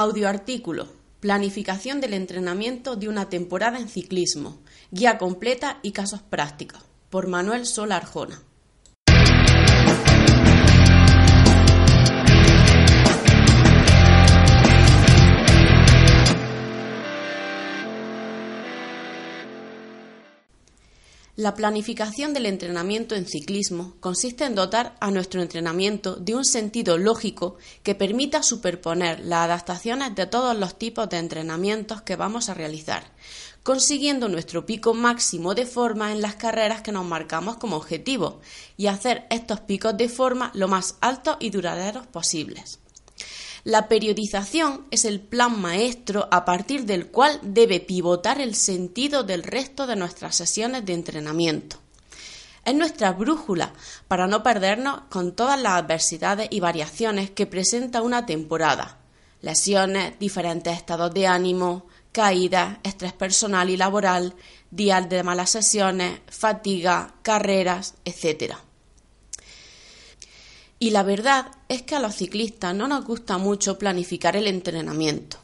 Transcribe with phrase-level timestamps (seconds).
[0.00, 0.86] Audioartículo.
[1.18, 4.60] Planificación del entrenamiento de una temporada en ciclismo.
[4.92, 6.84] Guía completa y casos prácticos.
[7.10, 8.40] Por Manuel Sola Arjona.
[21.38, 26.98] La planificación del entrenamiento en ciclismo consiste en dotar a nuestro entrenamiento de un sentido
[26.98, 32.54] lógico que permita superponer las adaptaciones de todos los tipos de entrenamientos que vamos a
[32.54, 33.04] realizar,
[33.62, 38.40] consiguiendo nuestro pico máximo de forma en las carreras que nos marcamos como objetivo
[38.76, 42.80] y hacer estos picos de forma lo más altos y duraderos posibles.
[43.64, 49.42] La periodización es el plan maestro a partir del cual debe pivotar el sentido del
[49.42, 51.76] resto de nuestras sesiones de entrenamiento.
[52.64, 53.72] Es nuestra brújula
[54.08, 58.98] para no perdernos con todas las adversidades y variaciones que presenta una temporada.
[59.40, 64.34] Lesiones, diferentes estados de ánimo, caídas, estrés personal y laboral,
[64.70, 68.54] días de malas sesiones, fatiga, carreras, etc.
[70.78, 75.38] Y la verdad es que a los ciclistas no nos gusta mucho planificar el entrenamiento.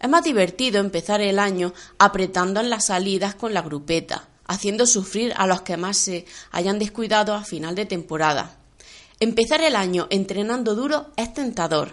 [0.00, 5.32] Es más divertido empezar el año apretando en las salidas con la grupeta, haciendo sufrir
[5.36, 8.56] a los que más se hayan descuidado a final de temporada.
[9.20, 11.92] Empezar el año entrenando duro es tentador.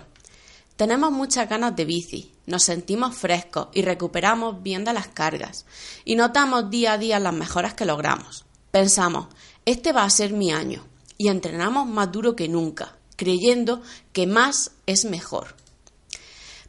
[0.75, 5.65] Tenemos muchas ganas de bici, nos sentimos frescos y recuperamos bien de las cargas,
[6.03, 8.43] y notamos día a día las mejoras que logramos.
[8.71, 9.27] Pensamos,
[9.65, 10.83] este va a ser mi año,
[11.17, 15.55] y entrenamos más duro que nunca, creyendo que más es mejor.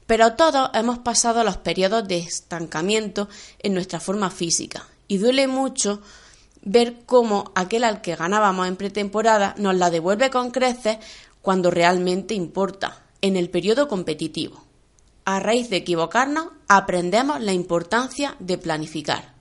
[0.06, 3.28] Pero todos hemos pasado los periodos de estancamiento
[3.58, 6.00] en nuestra forma física y duele mucho
[6.62, 10.98] ver cómo aquel al que ganábamos en pretemporada nos la devuelve con creces
[11.42, 14.64] cuando realmente importa, en el periodo competitivo.
[15.26, 19.34] A raíz de equivocarnos, aprendemos la importancia de planificar.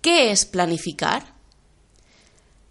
[0.00, 1.37] ¿Qué es planificar?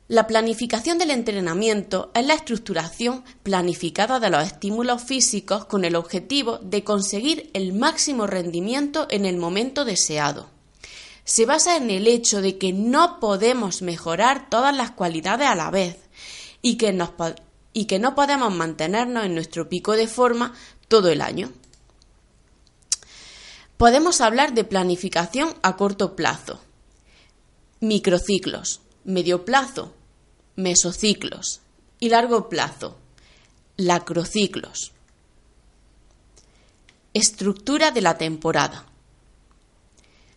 [0.10, 6.60] La planificación del entrenamiento es la estructuración planificada de los estímulos físicos con el objetivo
[6.60, 10.50] de conseguir el máximo rendimiento en el momento deseado.
[11.26, 15.72] Se basa en el hecho de que no podemos mejorar todas las cualidades a la
[15.72, 15.98] vez
[16.62, 20.54] y que, no podemos mantenernos en nuestro pico de forma
[20.88, 21.52] todo el año.
[23.76, 26.62] Podemos hablar de planificación a corto plazo,
[27.82, 29.94] microciclos, medio plazo,
[30.58, 31.62] mesociclos
[31.98, 32.98] y largo plazo,
[33.78, 34.92] lacrociclos.
[37.14, 38.86] Estructura de la temporada.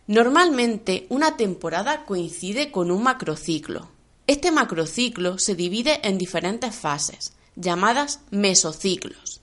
[0.07, 3.89] Normalmente una temporada coincide con un macrociclo.
[4.25, 9.41] Este macrociclo se divide en diferentes fases, llamadas mesociclos.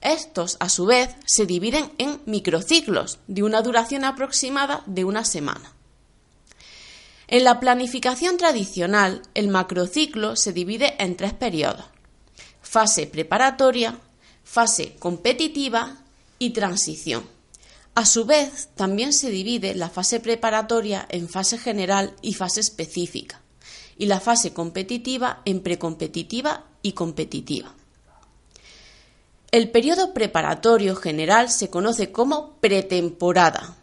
[0.00, 5.75] Estos, a su vez, se dividen en microciclos, de una duración aproximada de una semana.
[7.28, 11.84] En la planificación tradicional, el macrociclo se divide en tres periodos.
[12.62, 13.98] Fase preparatoria,
[14.44, 15.96] fase competitiva
[16.38, 17.24] y transición.
[17.96, 23.40] A su vez, también se divide la fase preparatoria en fase general y fase específica,
[23.98, 27.74] y la fase competitiva en precompetitiva y competitiva.
[29.50, 33.76] El periodo preparatorio general se conoce como pretemporada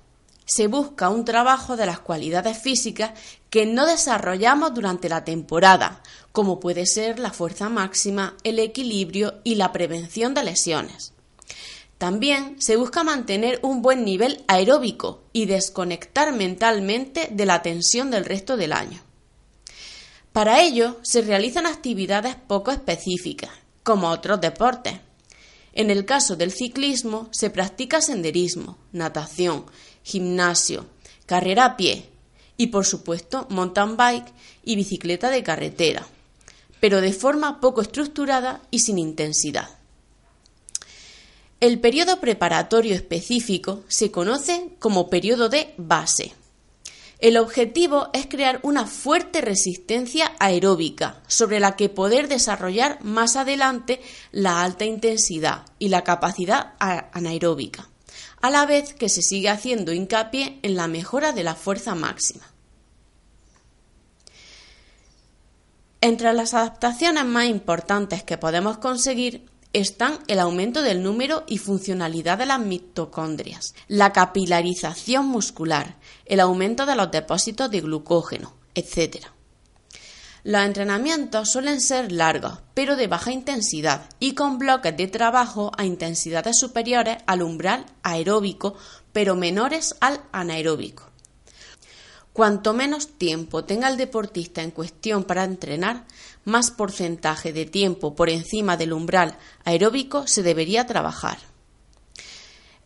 [0.45, 3.11] se busca un trabajo de las cualidades físicas
[3.49, 9.55] que no desarrollamos durante la temporada, como puede ser la fuerza máxima, el equilibrio y
[9.55, 11.13] la prevención de lesiones.
[11.97, 18.25] También se busca mantener un buen nivel aeróbico y desconectar mentalmente de la tensión del
[18.25, 19.01] resto del año.
[20.33, 23.51] Para ello se realizan actividades poco específicas,
[23.83, 24.95] como otros deportes.
[25.73, 29.65] En el caso del ciclismo se practica senderismo, natación,
[30.03, 30.85] gimnasio,
[31.25, 32.09] carrera a pie
[32.57, 34.31] y por supuesto mountain bike
[34.63, 36.05] y bicicleta de carretera,
[36.79, 39.69] pero de forma poco estructurada y sin intensidad.
[41.59, 46.33] El periodo preparatorio específico se conoce como periodo de base.
[47.19, 54.01] El objetivo es crear una fuerte resistencia aeróbica sobre la que poder desarrollar más adelante
[54.33, 57.92] la alta intensidad y la capacidad anaeróbica
[58.43, 62.43] a la vez que se sigue haciendo hincapié en la mejora de la fuerza máxima.
[66.01, 72.37] Entre las adaptaciones más importantes que podemos conseguir están el aumento del número y funcionalidad
[72.37, 75.95] de las mitocondrias, la capilarización muscular,
[76.25, 79.25] el aumento de los depósitos de glucógeno, etc.
[80.45, 85.85] Los entrenamientos suelen ser largos, pero de baja intensidad y con bloques de trabajo a
[85.85, 88.75] intensidades superiores al umbral aeróbico,
[89.13, 91.03] pero menores al anaeróbico.
[92.33, 96.05] Cuanto menos tiempo tenga el deportista en cuestión para entrenar,
[96.43, 101.37] más porcentaje de tiempo por encima del umbral aeróbico se debería trabajar.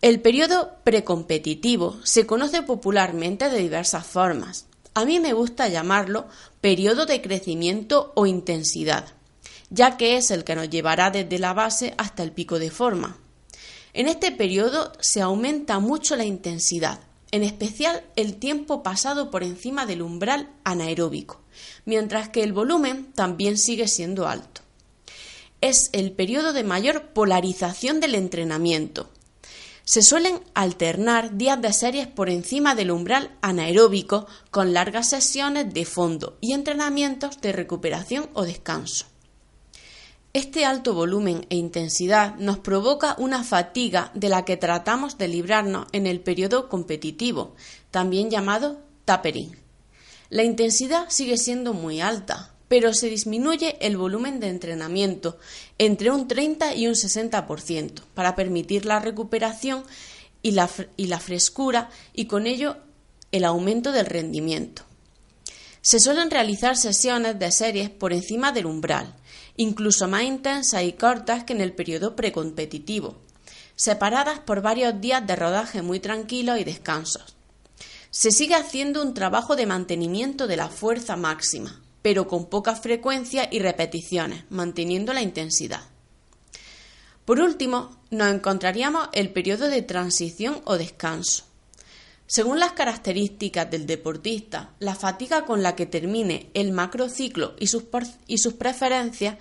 [0.01, 4.66] El periodo precompetitivo se conoce popularmente de diversas formas.
[4.97, 6.25] A mí me gusta llamarlo
[6.59, 9.05] periodo de crecimiento o intensidad,
[9.69, 13.15] ya que es el que nos llevará desde la base hasta el pico de forma.
[13.93, 16.99] En este periodo se aumenta mucho la intensidad,
[17.29, 21.41] en especial el tiempo pasado por encima del umbral anaeróbico,
[21.85, 24.61] mientras que el volumen también sigue siendo alto.
[25.61, 29.11] Es el periodo de mayor polarización del entrenamiento,
[29.87, 35.85] se suelen alternar días de series por encima del umbral anaeróbico con largas sesiones de
[35.85, 39.05] fondo y entrenamientos de recuperación o descanso.
[40.33, 45.87] Este alto volumen e intensidad nos provoca una fatiga de la que tratamos de librarnos
[45.93, 47.55] en el periodo competitivo,
[47.89, 49.57] también llamado tapering.
[50.29, 55.37] La intensidad sigue siendo muy alta, pero se disminuye el volumen de entrenamiento
[55.77, 59.83] entre un 30 y un 60% para permitir la recuperación
[60.41, 62.77] y la, frescura y con ello
[63.31, 64.83] el aumento del rendimiento.
[65.81, 69.15] Se suelen realizar sesiones de series por encima del umbral,
[69.55, 73.17] incluso más intensas y cortas que en el periodo precompetitivo,
[73.75, 77.35] separadas por varios días de rodaje muy tranquilos y descansos.
[78.09, 83.49] Se sigue haciendo un trabajo de mantenimiento de la fuerza máxima, pero con poca frecuencia
[83.51, 85.81] y repeticiones, manteniendo la intensidad.
[87.25, 91.43] Por último, nos encontraríamos el periodo de transición o descanso.
[92.25, 97.83] Según las características del deportista, la fatiga con la que termine el macrociclo y sus,
[98.25, 99.35] y sus preferencias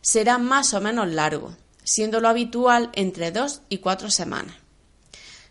[0.00, 4.54] será más o menos largo, siendo lo habitual entre dos y cuatro semanas.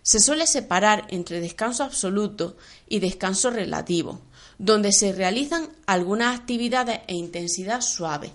[0.03, 2.55] Se suele separar entre descanso absoluto
[2.87, 4.21] y descanso relativo,
[4.61, 8.31] donde se realizan algunas actividades e intensidad suave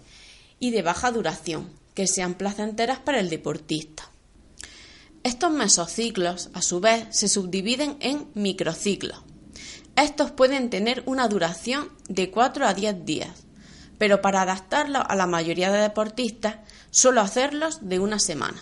[0.58, 4.10] y de baja duración, que sean placenteras para el deportista.
[5.22, 9.22] Estos mesociclos, a su vez, se subdividen en microciclos.
[9.94, 13.44] Estos pueden tener una duración de 4 a 10 días,
[13.96, 16.56] pero para adaptarlos a la mayoría de deportistas,
[16.90, 18.60] solo hacerlos de una semana.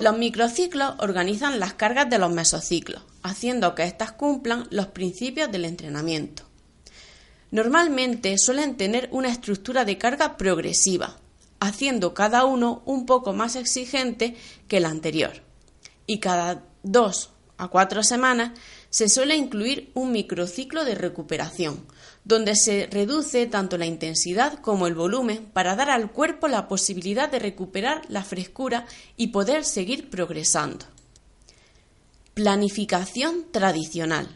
[0.00, 5.64] Los microciclos organizan las cargas de los mesociclos, haciendo que éstas cumplan los principios del
[5.64, 6.44] entrenamiento.
[7.50, 11.16] Normalmente suelen tener una estructura de carga progresiva,
[11.60, 14.36] haciendo cada uno un poco más exigente
[14.68, 15.42] que el anterior.
[16.06, 18.52] Y cada dos a cuatro semanas
[18.90, 21.84] se suele incluir un microciclo de recuperación,
[22.24, 27.30] donde se reduce tanto la intensidad como el volumen para dar al cuerpo la posibilidad
[27.30, 28.86] de recuperar la frescura
[29.16, 30.86] y poder seguir progresando.
[32.38, 34.28] Planificación tradicional.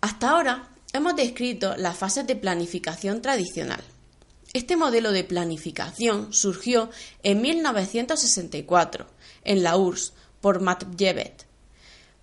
[0.00, 3.84] Hasta ahora hemos descrito las fases de planificación tradicional.
[4.52, 6.90] Este modelo de planificación surgió
[7.22, 9.06] en 1964
[9.44, 11.34] en la URSS por Matveyev.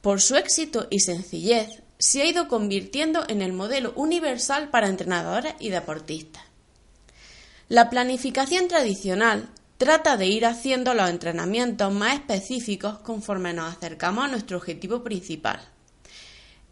[0.01, 5.53] Por su éxito y sencillez, se ha ido convirtiendo en el modelo universal para entrenadores
[5.57, 6.43] y deportistas.
[7.69, 14.27] La planificación tradicional trata de ir haciendo los entrenamientos más específicos conforme nos acercamos a
[14.29, 15.59] nuestro objetivo principal.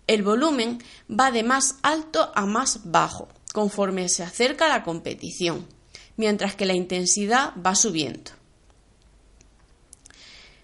[0.07, 5.67] El volumen va de más alto a más bajo conforme se acerca la competición,
[6.17, 8.31] mientras que la intensidad va subiendo.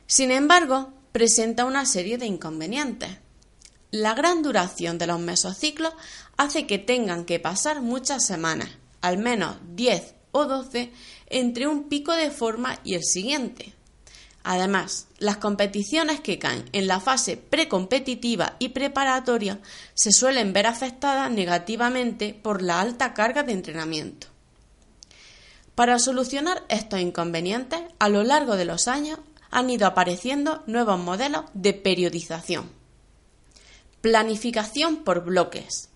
[0.07, 3.11] Sin embargo, presenta una serie de inconvenientes.
[3.91, 5.93] La gran duración de los mesociclos
[6.35, 8.69] hace que tengan que pasar muchas semanas,
[9.01, 10.91] al menos 10 o 12,
[11.27, 13.73] entre un pico de forma y el siguiente.
[14.43, 19.59] Además, las competiciones que caen en la fase precompetitiva y preparatoria
[19.93, 24.27] se suelen ver afectadas negativamente por la alta carga de entrenamiento.
[25.75, 29.19] Para solucionar estos inconvenientes, a lo largo de los años
[29.51, 32.69] han ido apareciendo nuevos modelos de periodización.
[34.01, 35.89] Planificación por bloques.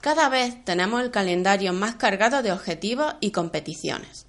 [0.00, 4.26] Cada vez tenemos el calendario más cargado de objetivos y competiciones.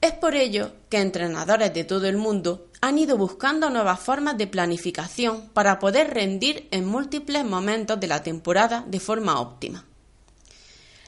[0.00, 4.46] Es por ello que entrenadores de todo el mundo han ido buscando nuevas formas de
[4.46, 9.84] planificación para poder rendir en múltiples momentos de la temporada de forma óptima.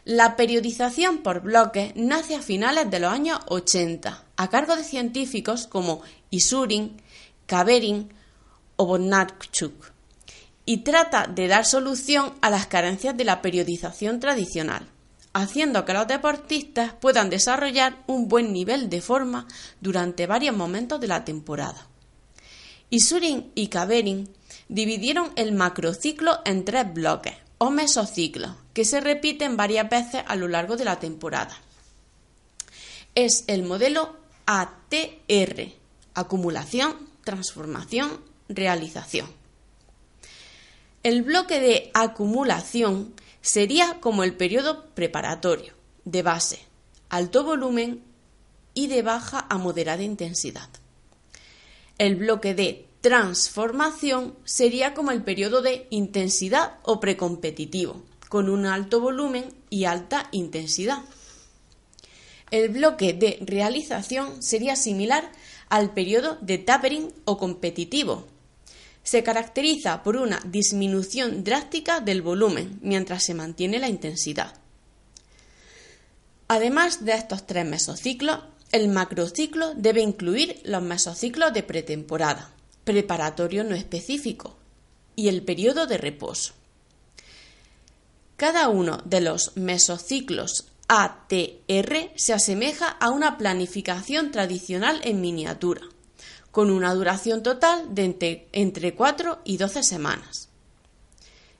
[0.04, 5.66] La periodización por bloques nace a finales de los años 80, a cargo de científicos
[5.66, 7.00] como Isurin,
[7.46, 8.12] Kaverin
[8.76, 9.92] o Bondarchuk,
[10.68, 14.86] y trata de dar solución a las carencias de la periodización tradicional
[15.32, 19.46] haciendo que los deportistas puedan desarrollar un buen nivel de forma
[19.80, 21.86] durante varios momentos de la temporada.
[22.90, 24.28] Isurin y Kaverin
[24.68, 30.48] dividieron el macrociclo en tres bloques o mesociclos que se repiten varias veces a lo
[30.48, 31.56] largo de la temporada.
[33.14, 35.72] Es el modelo ATR,
[36.14, 39.37] acumulación, transformación, realización.
[41.08, 45.72] El bloque de acumulación sería como el periodo preparatorio,
[46.04, 46.58] de base,
[47.08, 48.02] alto volumen
[48.74, 50.68] y de baja a moderada intensidad.
[51.96, 59.00] El bloque de transformación sería como el periodo de intensidad o precompetitivo, con un alto
[59.00, 61.02] volumen y alta intensidad.
[62.50, 65.32] El bloque de realización sería similar
[65.70, 68.26] al periodo de tapering o competitivo.
[69.08, 74.52] Se caracteriza por una disminución drástica del volumen mientras se mantiene la intensidad.
[76.46, 82.50] Además de estos tres mesociclos, el macrociclo debe incluir los mesociclos de pretemporada,
[82.84, 84.58] preparatorio no específico
[85.16, 86.52] y el periodo de reposo.
[88.36, 95.80] Cada uno de los mesociclos ATR se asemeja a una planificación tradicional en miniatura,
[96.58, 100.48] con una duración total de entre, 4 y 12 semanas.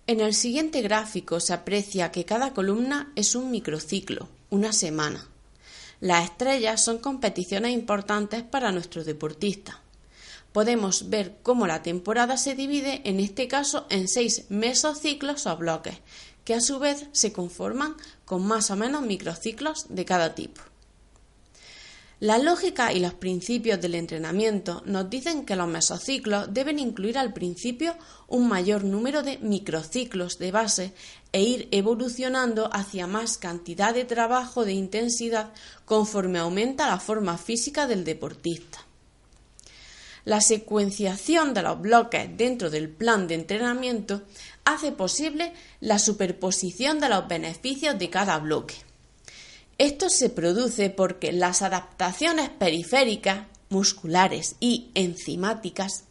[0.08, 5.24] En el siguiente gráfico se aprecia que cada columna es un microciclo, una semana.
[6.00, 9.76] Las estrellas son competiciones importantes para nuestros deportistas.
[10.50, 15.94] Podemos ver cómo la temporada se divide, en este caso, en seis mesociclos o bloques,
[16.44, 20.60] que a su vez se conforman con más o menos microciclos de cada tipo.
[22.20, 27.32] La lógica y los principios del entrenamiento nos dicen que los mesociclos deben incluir al
[27.32, 27.94] principio
[28.26, 30.92] un mayor número de microciclos de base
[31.30, 35.52] e ir evolucionando hacia más cantidad de trabajo de intensidad
[35.84, 38.84] conforme aumenta la forma física del deportista.
[40.24, 44.22] La secuenciación de los bloques dentro del plan de entrenamiento
[44.64, 48.87] hace posible la superposición de los beneficios de cada bloque.
[49.78, 56.04] Esto se produce porque las adaptaciones periféricas, musculares y enzimáticas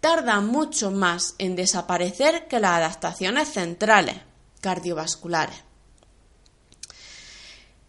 [0.00, 4.16] tardan mucho más en desaparecer que las adaptaciones centrales,
[4.62, 5.56] cardiovasculares.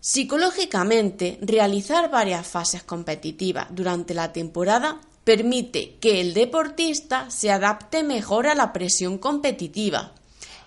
[0.02, 8.48] Psicológicamente, realizar varias fases competitivas durante la temporada permite que el deportista se adapte mejor
[8.48, 10.14] a la presión competitiva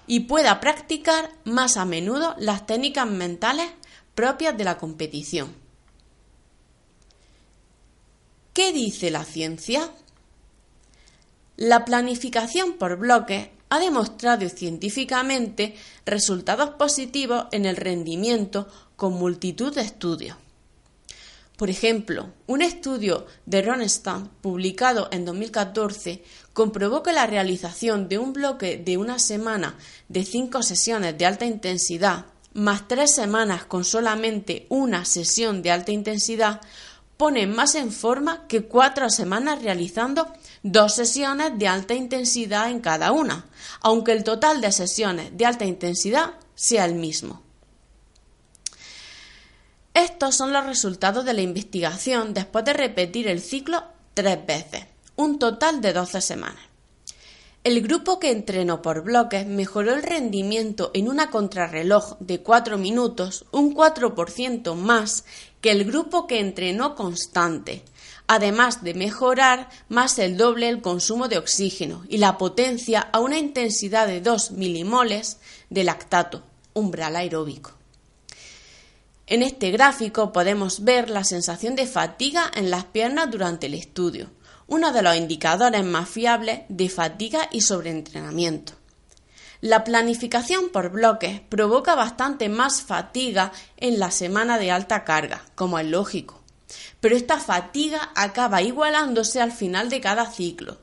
[0.09, 3.71] y pueda practicar más a menudo las técnicas mentales
[4.19, 5.55] propias de la competición.
[8.53, 9.93] ¿Qué dice la ciencia?
[11.57, 19.83] La planificación por bloques ha demostrado científicamente resultados positivos en el rendimiento con multitud de
[19.83, 20.37] estudios.
[21.57, 28.33] Por ejemplo, un estudio de Ronstadt publicado en 2014 comprobó que la realización de un
[28.33, 34.67] bloque de una semana de cinco sesiones de alta intensidad más tres semanas con solamente
[34.69, 36.61] una sesión de alta intensidad
[37.17, 43.13] pone más en forma que cuatro semanas realizando dos sesiones de alta intensidad en cada
[43.13, 43.47] una,
[43.81, 47.43] aunque el total de sesiones de alta intensidad sea el mismo.
[49.95, 53.83] Estos son los resultados de la investigación después de repetir el ciclo
[54.15, 54.87] tres veces,
[55.17, 56.68] un total de 12 semanas.
[57.69, 63.45] El grupo que entrenó por bloques mejoró el rendimiento en una contrarreloj de 4 minutos
[63.51, 65.27] un 4% más
[65.61, 67.83] que el grupo que entrenó constante,
[68.27, 73.39] además de mejorar más el doble el consumo de oxígeno y la potencia a una
[73.39, 75.37] intensidad de 2 milimoles
[75.69, 77.73] de lactato, umbral aeróbico.
[79.27, 84.31] En este gráfico podemos ver la sensación de fatiga en las piernas durante el estudio,
[84.69, 88.75] uno de los indicadores más fiables de fatiga y sobreentrenamiento.
[89.61, 95.81] La planificación por bloques provoca bastante más fatiga en la semana de alta carga, como
[95.81, 96.41] es lógico,
[97.01, 100.79] pero esta fatiga acaba igualándose al final de cada ciclo.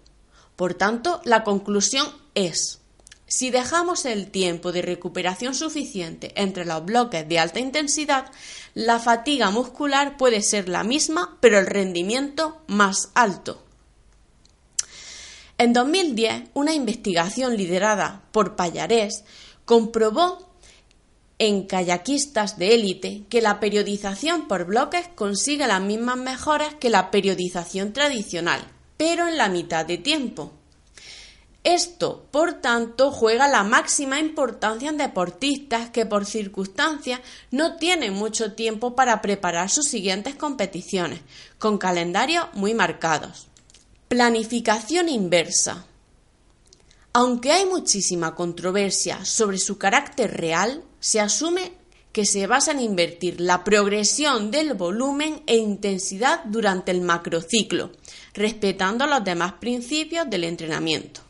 [0.58, 2.82] Por tanto, la conclusión es
[3.28, 8.32] si dejamos el tiempo de recuperación suficiente entre los bloques de alta intensidad,
[8.76, 13.65] la fatiga muscular puede ser la misma, pero el rendimiento más alto.
[15.58, 19.24] En 2010, una investigación liderada por Payarés
[19.64, 20.50] comprobó
[21.38, 27.10] en kayakistas de élite que la periodización por bloques consigue las mismas mejoras que la
[27.10, 28.62] periodización tradicional,
[28.98, 30.52] pero en la mitad de tiempo.
[31.64, 38.54] Esto, por tanto, juega la máxima importancia en deportistas que por circunstancias no tienen mucho
[38.54, 41.22] tiempo para preparar sus siguientes competiciones,
[41.58, 43.48] con calendarios muy marcados.
[44.08, 45.88] Planificación inversa.
[47.12, 51.72] Aunque hay muchísima controversia sobre su carácter real, se asume
[52.12, 57.94] que se basa en invertir la progresión del volumen e intensidad durante el macrociclo,
[58.36, 61.22] respetando los demás principios del entrenamiento.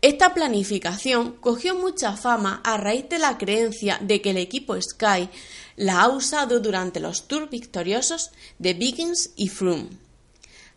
[0.00, 5.28] Esta planificación cogió mucha fama a raíz de la creencia de que el equipo Sky
[5.76, 10.03] la ha usado durante los tours victoriosos de Vikings y Froome.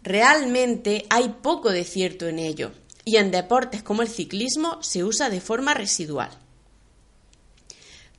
[0.07, 2.71] Realmente hay poco de cierto en ello,
[3.03, 6.31] y en deportes como el ciclismo se usa de forma residual.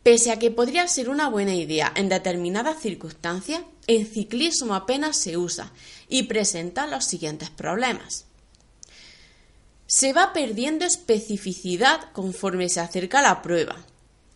[0.02, 5.37] Pese a que podría ser una buena idea en determinadas circunstancias, el ciclismo apenas se
[5.37, 5.73] usa
[6.09, 8.28] y presenta los siguientes problemas
[9.88, 13.75] se va perdiendo especificidad conforme se acerca la prueba.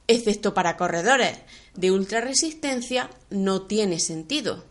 [0.09, 1.39] Excepto para corredores
[1.75, 4.65] de ultrarresistencia, no tiene sentido.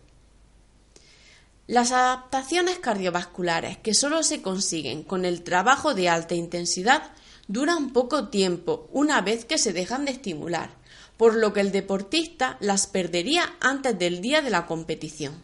[1.71, 7.13] Las adaptaciones cardiovasculares que solo se consiguen con el trabajo de alta intensidad
[7.47, 10.71] duran poco tiempo una vez que se dejan de estimular,
[11.15, 15.41] por lo que el deportista las perdería antes del día de la competición.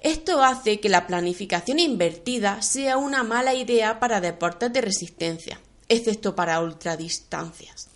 [0.00, 6.34] Esto hace que la planificación invertida sea una mala idea para deportes de resistencia, excepto
[6.34, 7.90] para ultradistancias.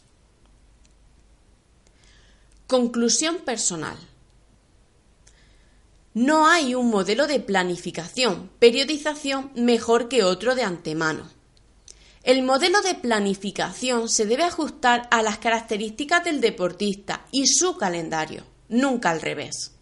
[2.69, 3.99] Conclusión personal.
[6.19, 11.31] No hay un modelo de planificación, periodización mejor que otro de antemano.
[12.25, 18.43] El modelo de planificación se debe ajustar a las características del deportista y su calendario,
[18.69, 19.77] nunca al revés.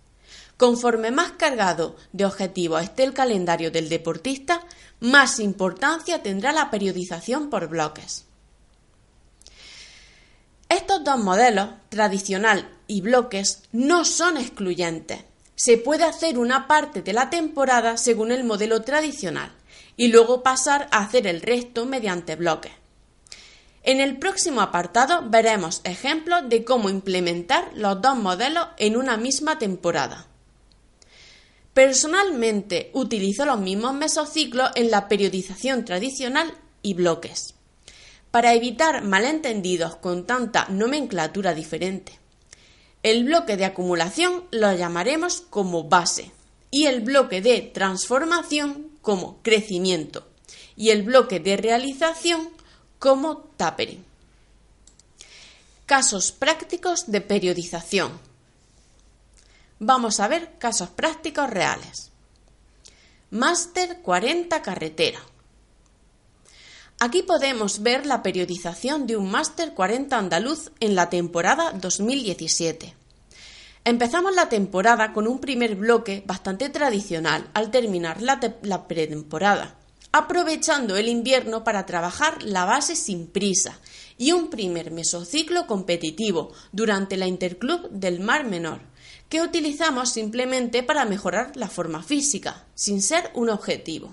[0.58, 4.60] Conforme más cargado de objetivos esté el calendario del deportista,
[5.00, 8.26] más importancia tendrá la periodización por bloques.
[10.68, 15.24] Estos dos modelos, tradicional y bloques, no son excluyentes.
[15.56, 19.52] Se puede hacer una parte de la temporada según el modelo tradicional
[19.96, 22.72] y luego pasar a hacer el resto mediante bloques.
[23.82, 29.58] En el próximo apartado veremos ejemplos de cómo implementar los dos modelos en una misma
[29.58, 30.26] temporada.
[31.72, 36.52] Personalmente utilizo los mismos mesociclos en la periodización tradicional
[36.82, 37.54] y bloques,
[38.30, 42.18] para evitar malentendidos con tanta nomenclatura diferente.
[43.06, 46.32] El bloque de acumulación lo llamaremos como base
[46.72, 50.26] y el bloque de transformación como crecimiento
[50.74, 52.50] y el bloque de realización
[52.98, 54.04] como tapering.
[55.86, 58.18] Casos prácticos de periodización.
[59.78, 62.10] Vamos a ver casos prácticos reales.
[63.30, 65.20] Máster 40 carretera.
[66.98, 72.95] Aquí podemos ver la periodización de un Máster 40 andaluz en la temporada 2017.
[73.86, 79.76] Empezamos la temporada con un primer bloque bastante tradicional al terminar la, la pretemporada,
[80.10, 83.78] aprovechando el invierno para trabajar la base sin prisa
[84.18, 88.80] y un primer mesociclo competitivo durante la Interclub del Mar Menor,
[89.28, 94.12] que utilizamos simplemente para mejorar la forma física, sin ser un objetivo.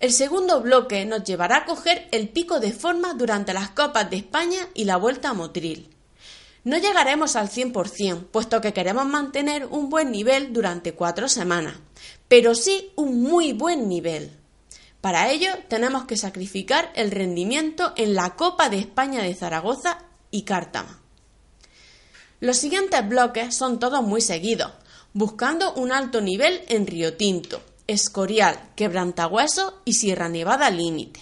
[0.00, 4.16] El segundo bloque nos llevará a coger el pico de forma durante las Copas de
[4.16, 5.99] España y la Vuelta a Motril.
[6.62, 11.76] No llegaremos al 100%, puesto que queremos mantener un buen nivel durante cuatro semanas,
[12.28, 14.36] pero sí un muy buen nivel.
[15.00, 19.98] Para ello tenemos que sacrificar el rendimiento en la Copa de España de Zaragoza
[20.30, 21.00] y Cártama.
[22.40, 24.72] Los siguientes bloques son todos muy seguidos,
[25.14, 31.20] buscando un alto nivel en Río Tinto, Escorial, Quebrantahueso y Sierra Nevada Límite.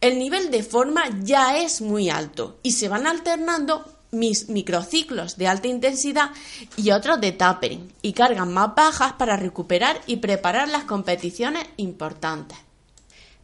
[0.00, 5.48] El nivel de forma ya es muy alto y se van alternando mis microciclos de
[5.48, 6.30] alta intensidad
[6.76, 12.58] y otros de tapering y cargas más bajas para recuperar y preparar las competiciones importantes.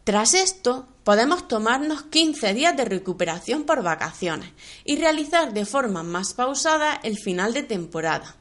[0.04, 4.50] Tras esto, podemos tomarnos 15 días de recuperación por vacaciones
[4.84, 8.36] y realizar de forma más pausada el final de temporada.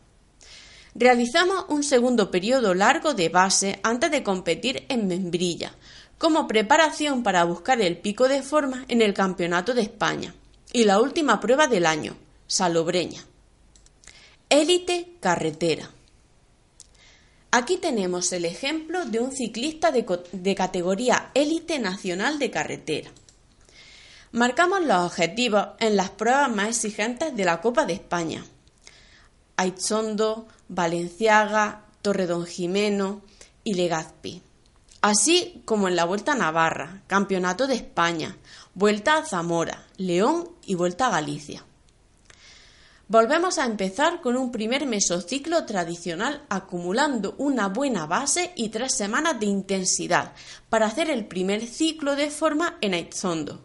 [0.96, 5.74] Realizamos un segundo periodo largo de base antes de competir en membrilla,
[6.18, 10.34] como preparación para buscar el pico de forma en el Campeonato de España
[10.74, 12.16] y la última prueba del año,
[12.48, 13.24] Salobreña.
[14.50, 15.90] Élite carretera.
[17.52, 23.12] Aquí tenemos el ejemplo de un ciclista de, categoría élite nacional de carretera.
[24.32, 28.46] Marcamos los objetivos en las pruebas más exigentes de la Copa de España.
[29.58, 33.22] Aizondo, Valenciaga, Torredón Jimeno
[33.66, 34.42] y Legazpi.
[35.02, 38.38] Así como en la Vuelta a Navarra, Campeonato de España,
[38.74, 41.66] Vuelta a Zamora, León y Vuelta a Galicia.
[43.08, 49.38] Volvemos a empezar con un primer mesociclo tradicional acumulando una buena base y tres semanas
[49.38, 50.32] de intensidad
[50.70, 53.60] para hacer el primer ciclo de forma en Aitzondo.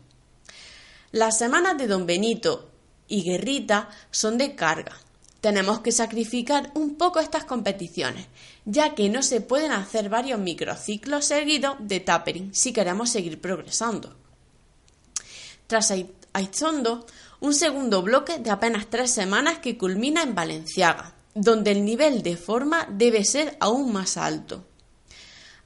[1.13, 2.73] Las semanas de Don Benito
[3.07, 4.97] y Guerrita son de carga.
[5.41, 8.27] Tenemos que sacrificar un poco estas competiciones,
[8.67, 14.15] ya que no se pueden hacer varios microciclos seguidos de tapering si queremos seguir progresando.
[15.69, 15.93] Tras
[16.33, 17.07] Aitzondo,
[17.41, 22.37] un segundo bloque de apenas tres semanas que culmina en Valenciaga, donde el nivel de
[22.37, 24.65] forma debe ser aún más alto.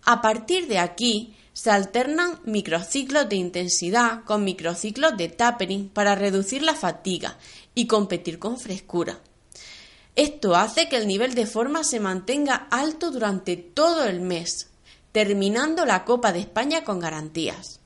[0.04, 6.62] A partir de aquí se alternan microciclos de intensidad con microciclos de tapering para reducir
[6.62, 7.38] la fatiga
[7.74, 9.20] y competir con frescura.
[10.16, 14.68] Esto hace que el nivel de forma se mantenga alto durante todo el mes,
[15.12, 17.80] terminando la Copa de España con garantías.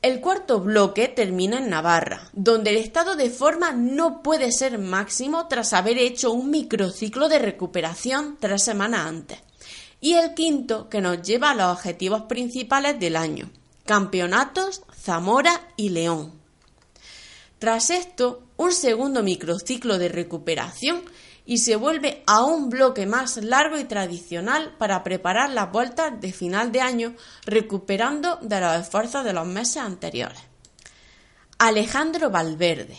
[0.00, 5.48] El cuarto bloque termina en Navarra, donde el estado de forma no puede ser máximo
[5.48, 9.40] tras haber hecho un microciclo de recuperación tres semanas antes.
[10.00, 13.50] Y el quinto que nos lleva a los objetivos principales del año,
[13.84, 16.32] campeonatos, Zamora y León.
[17.58, 21.02] Tras esto, un segundo microciclo de recuperación
[21.46, 26.32] y se vuelve a un bloque más largo y tradicional para preparar las vueltas de
[26.32, 27.14] final de año,
[27.46, 30.40] recuperando de los esfuerzos de los meses anteriores.
[31.58, 32.98] Alejandro Valverde.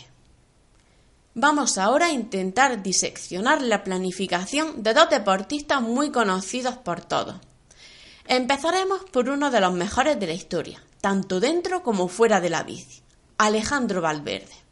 [1.34, 7.36] Vamos ahora a intentar diseccionar la planificación de dos deportistas muy conocidos por todos.
[8.26, 12.62] Empezaremos por uno de los mejores de la historia, tanto dentro como fuera de la
[12.62, 13.02] bici,
[13.36, 14.69] Alejandro Valverde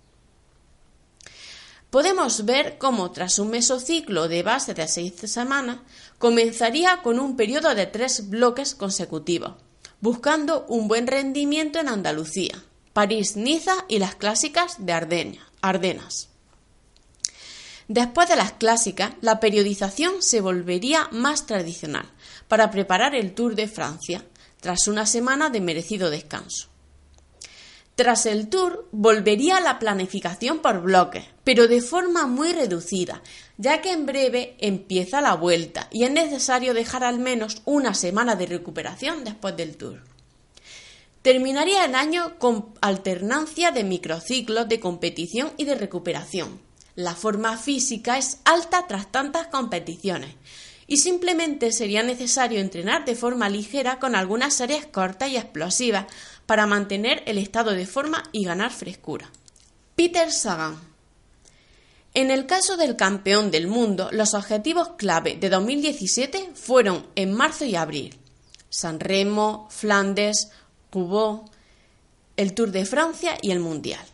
[1.90, 5.78] podemos ver cómo tras un mesociclo de base de seis semanas
[6.18, 9.54] comenzaría con un periodo de tres bloques consecutivos,
[10.00, 14.92] buscando un buen rendimiento en Andalucía, París, Niza y las clásicas de
[15.60, 16.28] Ardenas.
[17.88, 22.04] Después de las clásicas, la periodización se volvería más tradicional
[22.46, 24.24] para preparar el Tour de Francia,
[24.60, 26.68] tras una semana de merecido descanso.
[27.98, 33.22] Tras el tour volvería a la planificación por bloques, pero de forma muy reducida,
[33.56, 38.36] ya que en breve empieza la vuelta y es necesario dejar al menos una semana
[38.36, 40.00] de recuperación después del tour.
[41.22, 46.60] Terminaría el año con alternancia de microciclos de competición y de recuperación.
[46.94, 50.36] La forma física es alta tras tantas competiciones
[50.90, 56.06] y simplemente sería necesario entrenar de forma ligera con algunas series cortas y explosivas
[56.46, 59.30] para mantener el estado de forma y ganar frescura.
[59.94, 60.80] Peter Sagan.
[62.14, 67.66] En el caso del campeón del mundo, los objetivos clave de 2017 fueron en marzo
[67.66, 68.18] y abril.
[68.70, 70.50] San Remo, Flandes,
[70.90, 71.50] Roubaix,
[72.36, 74.04] el Tour de Francia y el Mundial.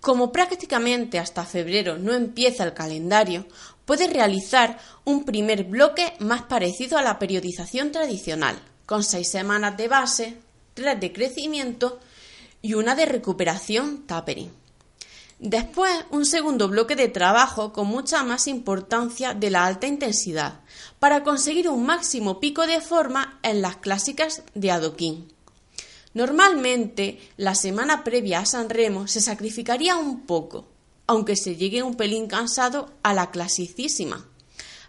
[0.00, 3.46] Como prácticamente hasta febrero no empieza el calendario,
[3.88, 9.88] puede realizar un primer bloque más parecido a la periodización tradicional, con seis semanas de
[9.88, 10.36] base,
[10.74, 11.98] tres de crecimiento
[12.60, 14.50] y una de recuperación tapering.
[15.38, 20.60] Después, un segundo bloque de trabajo con mucha más importancia de la alta intensidad,
[20.98, 25.32] para conseguir un máximo pico de forma en las clásicas de adoquín.
[26.12, 30.66] Normalmente, la semana previa a San Remo se sacrificaría un poco,
[31.08, 34.28] aunque se llegue un pelín cansado a la clasicísima,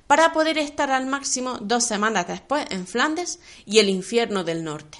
[0.05, 4.99] para poder estar al máximo dos semanas después en Flandes y el infierno del norte.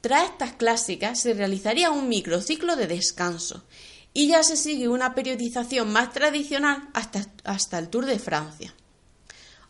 [0.00, 3.64] Tras estas clásicas se realizaría un microciclo de descanso
[4.14, 8.74] y ya se sigue una periodización más tradicional hasta, hasta el Tour de Francia.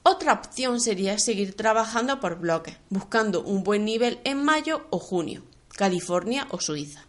[0.04, 5.42] Otra opción sería seguir trabajando por bloques, buscando un buen nivel en mayo o junio,
[5.74, 7.07] California o Suiza.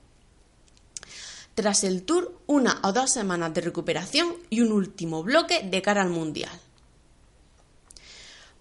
[1.59, 6.01] Tras el Tour, una o dos semanas de recuperación y un último bloque de cara
[6.01, 6.57] al Mundial.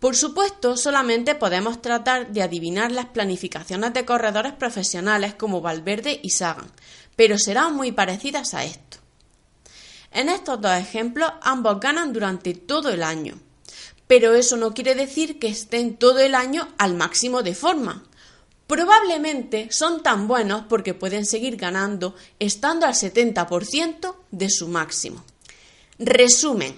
[0.00, 6.30] Por supuesto, solamente podemos tratar de adivinar las planificaciones de corredores profesionales como Valverde y
[6.30, 6.72] Sagan,
[7.14, 8.98] pero serán muy parecidas a esto.
[10.10, 13.38] En estos dos ejemplos, ambos ganan durante todo el año,
[14.08, 18.02] pero eso no quiere decir que estén todo el año al máximo de forma.
[18.68, 25.24] Probablemente son tan buenos porque pueden seguir ganando estando al 70% de su máximo.
[25.98, 26.76] Resumen.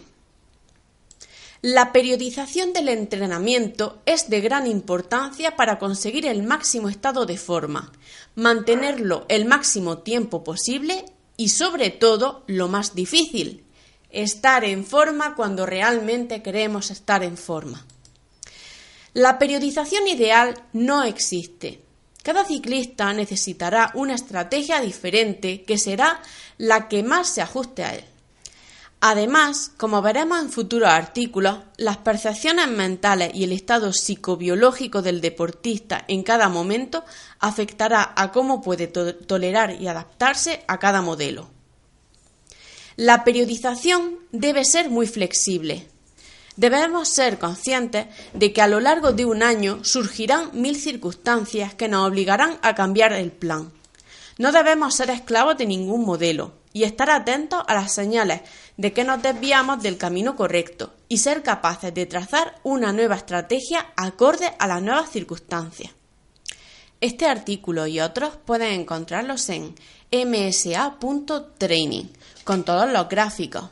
[1.63, 7.91] La periodización del entrenamiento es de gran importancia para conseguir el máximo estado de forma,
[8.37, 11.05] mantenerlo el máximo tiempo posible
[11.37, 13.65] y sobre todo lo más difícil,
[14.11, 17.85] estar en forma cuando realmente queremos estar en forma.
[19.13, 21.81] La periodización ideal no existe.
[22.23, 26.21] Cada ciclista necesitará una estrategia diferente que será
[26.59, 28.05] la que más se ajuste a él.
[29.01, 36.05] Además, como veremos en futuros artículos, las percepciones mentales y el estado psicobiológico del deportista
[36.07, 37.05] en cada momento
[37.39, 41.49] afectará a cómo puede tolerar y adaptarse a cada modelo.
[42.97, 45.89] La periodización debe ser muy flexible.
[46.61, 51.89] Debemos ser conscientes de que a lo largo de un año surgirán mil circunstancias que
[51.89, 53.73] nos obligarán a cambiar el plan.
[54.37, 58.43] No debemos ser esclavos de ningún modelo y estar atentos a las señales
[58.77, 63.95] de que nos desviamos del camino correcto y ser capaces de trazar una nueva estrategia
[63.97, 65.95] acorde a las nuevas circunstancias.
[67.01, 69.77] Este artículo y otros pueden encontrarlos en
[70.13, 72.05] msa.training
[72.45, 73.71] con todos los gráficos.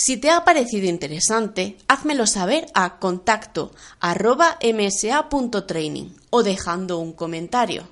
[0.00, 7.86] Si te ha parecido interesante, házmelo saber a contacto msa.training o dejando un comentario.